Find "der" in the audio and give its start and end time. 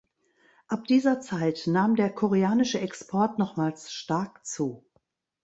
1.95-2.09